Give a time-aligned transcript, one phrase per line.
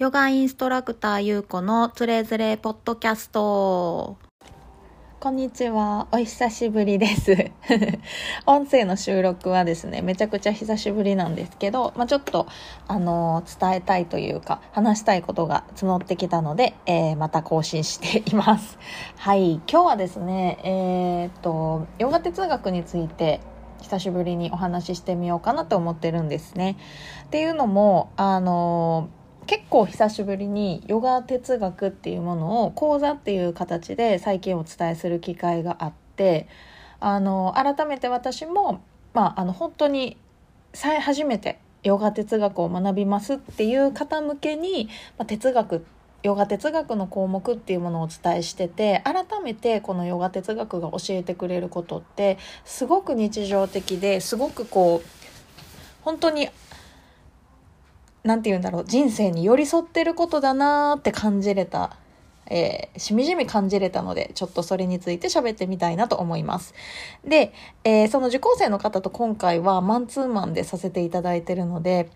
[0.00, 4.16] ヨガインストラクターゆうこのつれづれポッドキャスト。
[5.20, 6.08] こんにちは。
[6.10, 7.50] お久しぶりです。
[8.46, 12.46] 音声の収録はですね、めちゃくちゃ久しぶりなんですけど、まあ、ちょっと、
[12.88, 18.78] あの伝えたいというか、話したいことが募ってきたので、えー、また更新しています。
[19.18, 19.60] はい。
[19.70, 23.40] 今日はですね、えー、っと、ヨガ哲学について、
[23.82, 26.78] 久しぶりにお話ししてみようかなと思ってるんですね。
[27.24, 29.10] っていうのも、あの
[29.50, 36.46] 結構久しぶりにヨガ哲学っていうものを講座っていう形で最近お伝えする機会があって
[37.00, 38.80] あの改めて私も、
[39.12, 40.16] まあ、あの本当に
[40.72, 45.84] 初めてヨガ哲学を学びますっていう方向けに、まあ、哲学
[46.22, 55.08] ヨガ哲学の項目っていうものをお伝えしてて改めてこのヨガ哲学が教えてくれることってすごく日常的ですごくこう
[56.02, 56.50] 本当に
[58.22, 61.96] 何て言うんだろう、人生に寄り添ってることだなーって感じれた、
[62.46, 66.74] えー、しみじみ感じれたので、ちょっとそれについて喋ってみたいなと思います。
[67.24, 67.52] で、
[67.84, 72.10] えー、その受講生の方と今回はマンツーマンでさせていただいてるので、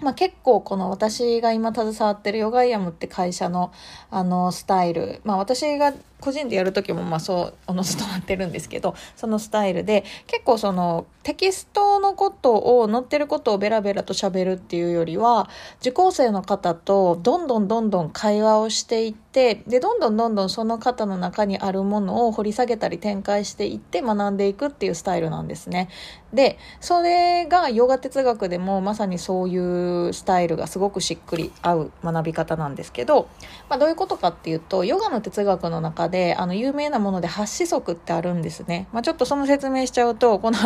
[0.00, 3.72] まあ、結構この私が今携わってるヨガイアムって会社の
[4.10, 15.48] あのスタイル、まあ、私が個人でやる時もまあそうおのずとなってるんですけどそのスタイルで結構そのテキストのことを載ってることをベラベラとしゃべるっていうよりは
[15.80, 25.88] 受講生の方とどんどんどんどん会話をしていってでどんどんどんどんその方の中にあるものを掘り下げたり展開していって学んでいくっていうスタイルなんですね。
[26.32, 33.28] でそれがヨガ哲学でもまさにそういうスタイルがすごくしっくり合う学び方なんですけど、
[33.70, 40.58] まあ、どういうことかっていうとヨガの哲学の中であの有名なもので八子則ってあるんですね、まあ、ちょっとその説明しちゃうとこの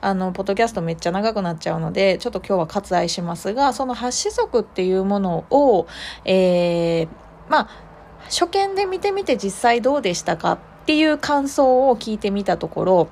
[0.00, 5.86] あのポッドキャストめっちゃ長くなっちゃうのでちょっと今日は割愛しますがその八子則っていうものを、
[6.24, 7.08] えー、
[7.48, 7.83] まあ
[8.28, 13.08] 初見で見てみて実際どうでしたかっていう感想を聞いてみたところ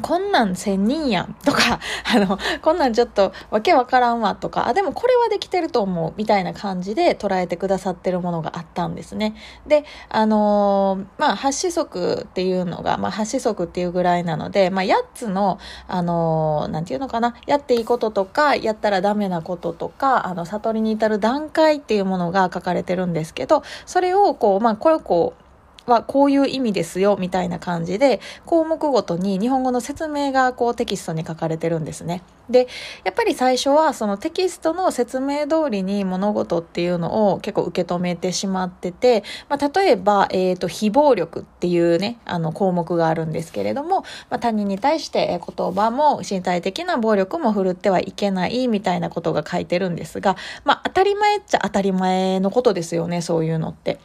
[0.00, 1.78] こんなん千人やんとか、
[2.14, 9.34] あの、こんなんちょっとわけわからんわとか、あ、でもこれはできてると思うみたいな感じで捉えてくださってるものがあったんですね。
[9.66, 25.43] で、あのー、まあ、八子則っていうのが、まあ、八子則っていうぐらいなので、まあ、8つの、あのー、なんていうのかな、やっていいこととか、やったらダメなこととか、あの、悟りに至る段階っていうものが書かれてるんですけど、それをこう、まあ、これをこう、
[25.86, 32.22] はこういう意味ですよみたいな感じで項目ごとに日本語の説明がこうテキストに書かれてるんですね。
[32.50, 32.68] で
[33.04, 53.98] やっぱり最初はそのテキストの説明通りに物事っていうのを結構受け止めてしまってて、まあ、例えば、えーと、非暴力っていうねあの項目があるんですけれども、まあ、他人に対して言葉も身体的な暴力も振るってはいけないみたいなことが書いてるんですが、まあ、当たり前っちゃ当たり前のことですよねそういうのって。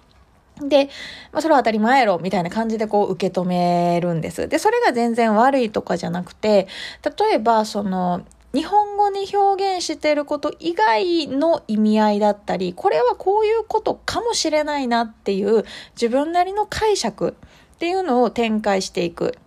[0.62, 0.90] で、
[1.32, 4.48] まあ、それは当たり前やろ、みたいな感じでこう受け止めるんです。
[4.48, 6.68] で、それが全然悪いとかじゃなくて、
[7.04, 8.22] 例えば、その、
[8.54, 17.36] 日本語に表現していること以外の意味合いだったり、これはこういうことかもしれないなっていう自分なりの解釈
[17.76, 19.38] っていうのを展開していく。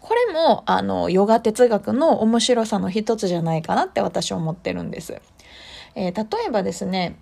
[0.00, 5.22] これも、あの、ヨガ哲学の面白さの一つじゃないかなって私は思ってるんです。
[5.94, 7.16] えー、例えばですね、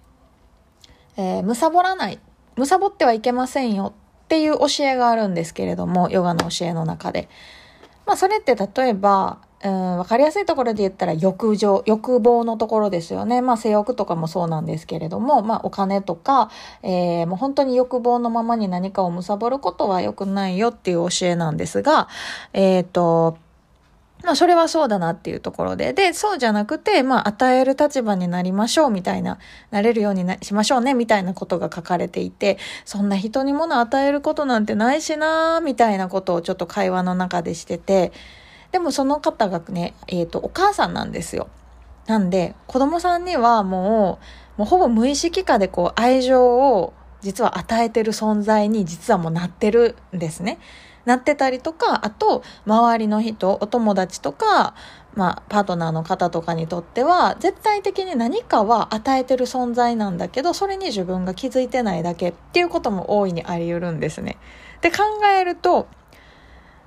[1.19, 2.19] えー、むさぼらない。
[2.57, 3.93] むさぼってはいけませんよ
[4.25, 7.29] っていう教えがあるんですけれども、ヨガの教えの中で。
[8.07, 13.43] まあ、それって例えば、うん、わかりやすいところで言ったら欲情、欲望のところですよね。
[13.43, 16.51] まあ性欲とかもそうなんですけれども、まあお金とか、
[16.83, 22.09] えー、もう本当に欲望のままに何かを貪ることは良くないよっていう教えなんですが、
[22.53, 23.39] えっ、ー、と、
[24.25, 25.93] まあそれはそうだなっていうところで。
[25.93, 29.39] で、そうじゃなくて、まあ与える立場になりましょうみたいな、
[29.71, 38.13] なれるようになしましょうねみたいなことが書かれていて、そんな人に物与えることなんてないしなみたいなことをちょっと会話の中でしてて、
[38.73, 41.49] でもその方がね、えっ、ー、と、お母さんなんですよ。
[42.07, 44.19] なんで、子供さんにはも
[44.57, 50.59] う、もうほぼ無意識化でこう愛情を実は与えてる存在に実はもうなってるんですね。
[51.09, 54.75] なってたりとか、あと、周りの人、お友達とか、
[55.15, 64.37] まあ、パートナーの方とかにとっては、絶対的に何かは与えてる存在なんだけど、それに自分が気づいてないだけっていうことも大いにあり得るんですね。
[64.81, 64.99] で考
[65.39, 65.89] えると、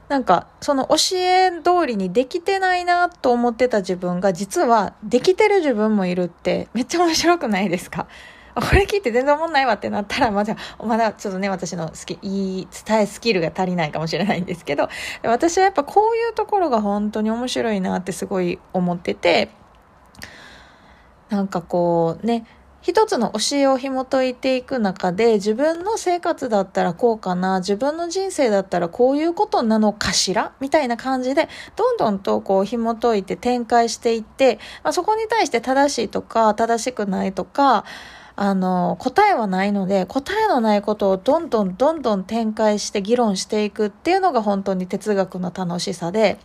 [0.08, 8.08] なんか、その教え通りにできてないなと思ってた自分が、実はできてる自分もいるって、めっちゃ面白くないですか？
[8.56, 14.90] これ聞いて全然思んないわってなったら、まだ、まだちょっとね、私の好き、いい、伝えスキルが足りないかもしれないんですけど、
[15.24, 19.50] 私はやっぱこういうところが本当に面白いなってすごい思ってて、
[21.30, 22.46] なんかこうね、
[22.82, 37.86] 一つの教えを紐解いていく中で自分の生活だったらこうかな自分の人生だったらこういうことなのかしらみたいな感じでどんどんとこう紐解いて展開していって、まあ、そこに対して正しいとか正しくないとか
[38.44, 46.40] あの、答えはないので、答えのないことをどんどんどんどん展開して議論していくっていうのが本当に哲学の楽しさで、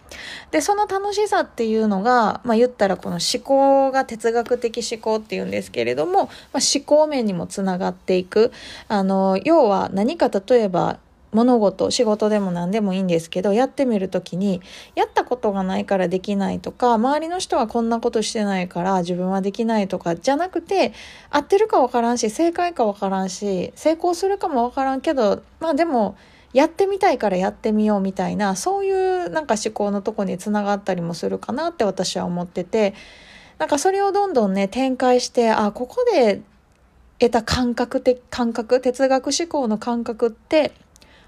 [0.51, 6.29] で、その楽しさっていうのが、まあ言ったらこの思考が哲学的思考っていうんですけれども、まあ、
[6.61, 8.53] 思考面にもつながっていく。
[8.89, 10.99] あの、要は何か例えば
[11.33, 14.61] 物事仕事でも何でもいいんですけどやってみる時に
[14.95, 20.93] やったことがないからできないとか周りの人はこんなことしてないから自分はできないとかじゃなくて
[21.31, 26.17] 合ってるかわからんし正解かわからんし成功するかもわからんけどまあでも
[26.53, 32.95] やってみたいからやってみようみたいなそういうなんか思考のとこにつながったりもするかなって私は思ってて
[33.59, 36.41] なんかそれをどんどんね展開してあここで
[37.19, 40.73] 得た感覚的感覚哲学思考の感覚って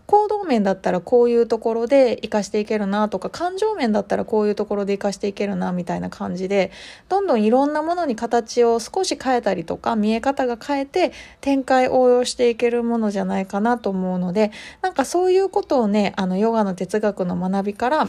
[0.09, 6.73] 行動面だったらこういうところで活かしていけるなとか感情面だったらこういうところで活かしていけるなみたいな感じで
[7.11, 11.13] どんどんいろんなものに形を少し変えたりとか見え方が変えて
[11.43, 14.51] 展開応用していけるものじゃないかなと思うので
[14.81, 18.09] なんかそういうことをねあのヨガの哲学の学びから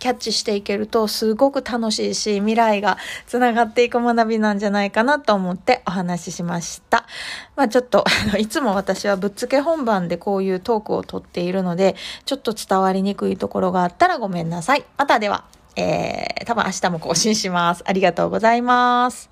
[0.00, 7.06] キャッチしていけるとすごく楽しいし、未来がつながっていく学びなんじゃないかなと思ってお話ししました。
[7.54, 8.04] まあちょっと、
[8.38, 11.94] いつも私はぶっつけ本番でこういうトークをとっているので、
[12.24, 14.84] ちょっと伝わりにくいところがあったらごめんなさい。
[14.96, 15.44] またでは、
[15.76, 17.84] えー、多分明日も更新します。
[17.86, 19.29] ありがとうございます。